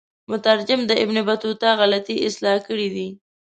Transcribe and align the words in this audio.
مترجم 0.31 0.81
د 0.87 0.91
ابن 1.03 1.17
بطوطه 1.29 1.69
غلطی 1.79 2.15
اصلاح 2.27 2.57
کړي 2.67 2.87
دي. 2.95 3.07